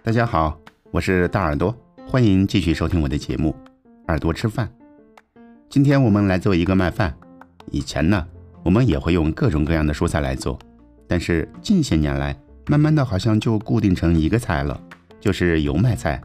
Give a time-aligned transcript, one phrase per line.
[0.00, 0.58] 大家好，
[0.90, 1.74] 我是大耳朵，
[2.06, 3.54] 欢迎继续收听我的节目
[4.06, 4.70] 《耳朵吃饭》。
[5.68, 7.12] 今天我们来做一个麦饭。
[7.70, 8.24] 以前呢，
[8.62, 10.58] 我们也会用各种各样的蔬菜来做，
[11.06, 12.34] 但是近些年来，
[12.68, 14.80] 慢慢的好像就固定成一个菜了，
[15.20, 16.22] 就是油麦菜。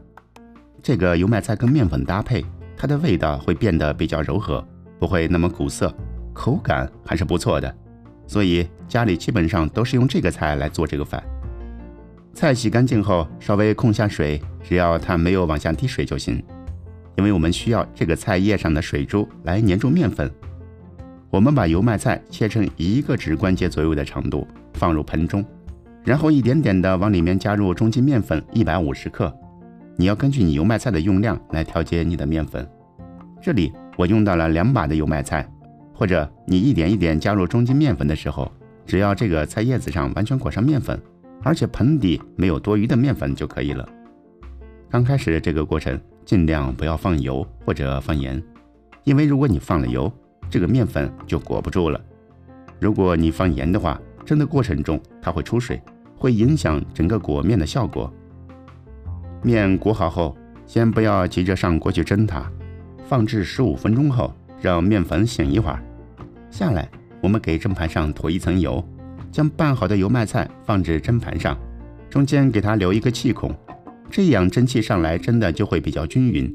[0.82, 2.44] 这个油麦菜跟面粉搭配，
[2.76, 4.64] 它的味道会变得比较柔和，
[5.00, 5.92] 不会那么苦涩，
[6.32, 7.74] 口感还是不错的。
[8.26, 11.22] 所以家里基本上都是用这个菜来做这个饭。
[12.34, 16.42] 菜洗干净后，稍微控下水，只要它没有往下滴水就行。
[17.16, 20.28] 因为我们需要这个菜叶上的水珠来粘住面粉。
[21.30, 25.44] 我们把油麦菜切成一个指关节左右的长度，放入盆中，
[26.02, 29.32] 然后一点点的往里面加入中筋面粉一百五十克。
[29.96, 32.68] 你要根据你油麦菜的用量来调节你的面粉。
[33.40, 35.48] 这里我用到了两把的油麦菜，
[35.94, 38.50] 或者你一点一点加入中筋面粉的时候，
[38.84, 41.00] 只要这个菜叶子上完全裹上面粉。
[41.42, 43.86] 而且盆底没有多余的面粉就可以了。
[44.88, 48.42] 刚开始这个过程尽量不要放油或者放盐，
[49.04, 50.10] 因为如果你放了油，
[50.48, 52.00] 这个面粉就裹不住了。
[52.78, 55.82] 如果你放盐的话，蒸的过程中它会出水，
[56.16, 58.12] 会影响整个裹面的效果。
[59.42, 62.50] 面裹好后，先不要急着上锅去蒸它，
[63.04, 65.82] 放置十五分钟后，让面粉醒一会儿。
[66.50, 66.88] 下来，
[67.20, 68.82] 我们给蒸盘上涂一层油。
[69.34, 71.58] 将拌好的油麦菜放置蒸盘上，
[72.08, 73.52] 中间给它留一个气孔，
[74.08, 76.48] 这样蒸汽上来蒸的就会比较均匀。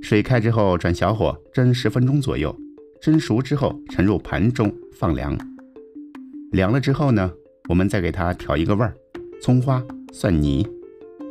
[0.00, 2.54] 水开之后转小火蒸十分钟左右，
[3.02, 5.36] 蒸熟之后盛入盘中放凉。
[6.52, 7.28] 凉了之后呢，
[7.68, 8.94] 我们再给它调一个味儿，
[9.42, 10.64] 葱花、蒜泥。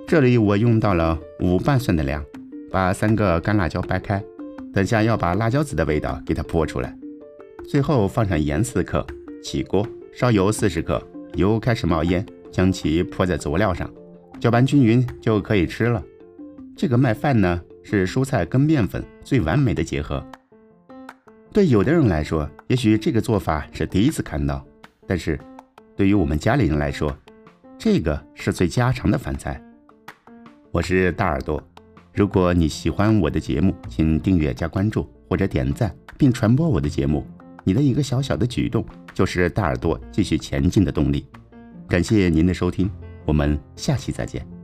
[0.05, 2.21] 这里我用到了五瓣蒜的量，
[2.69, 4.21] 把三个干辣椒掰开，
[4.73, 6.93] 等下要把辣椒籽的味道给它泼出来。
[7.65, 9.07] 最后放上盐四克，
[9.41, 9.87] 起锅。
[10.15, 13.93] 烧油四十克，油开始冒烟，将其泼在佐料上，
[14.39, 16.01] 搅拌均匀就可以吃了。
[16.73, 20.25] 这个麦饭呢，是蔬菜跟面粉最完美的结合。
[21.51, 24.65] 对有的人来说，也许这个做法是第一次看到，
[25.05, 25.37] 但是
[25.97, 27.13] 对于我们家里人来说，
[27.77, 29.61] 这个是最家常的饭菜。
[30.71, 31.61] 我是大耳朵，
[32.13, 37.27] 如果你喜欢我的节目，请订阅加关注或者点赞并传播我的节目。
[37.65, 41.25] 你的一个小小的举动，就是大耳朵继续前进的动力。
[41.89, 42.89] 感谢您的收听，
[43.25, 44.54] 我们下期再见。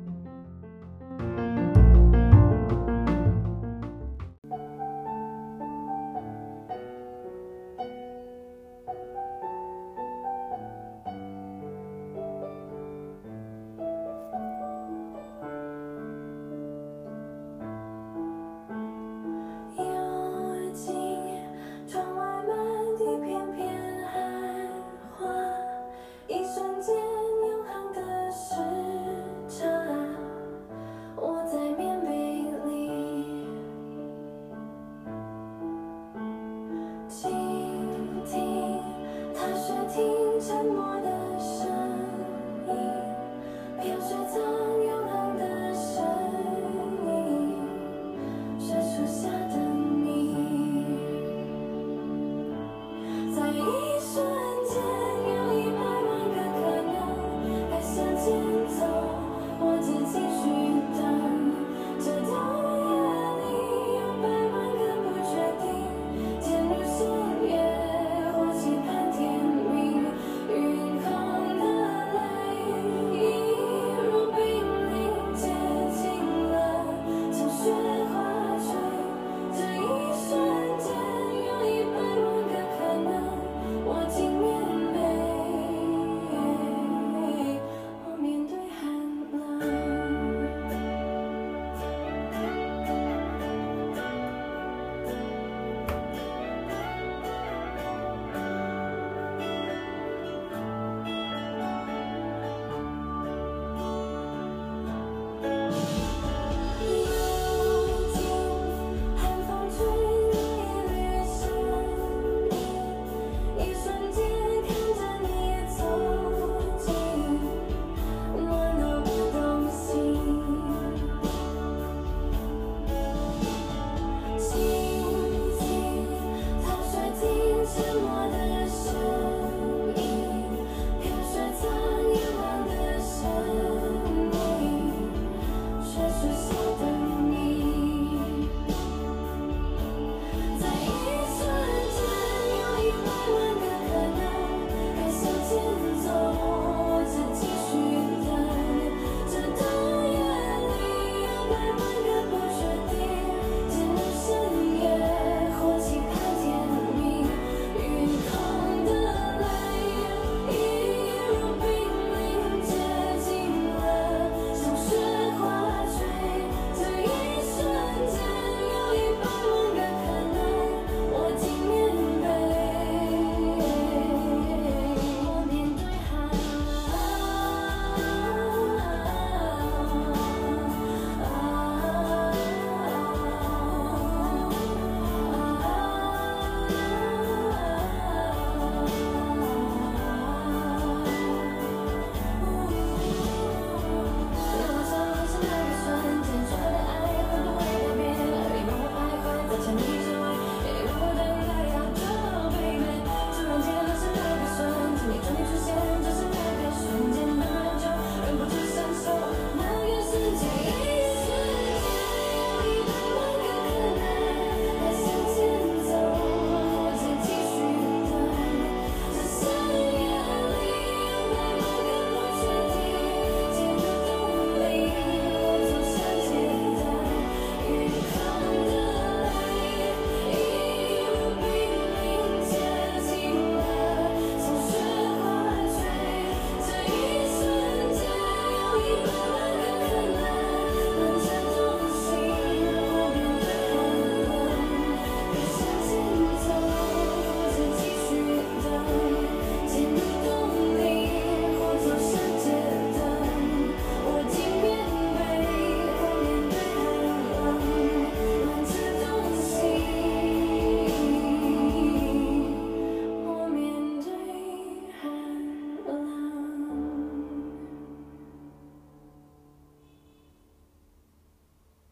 [40.62, 40.91] and more.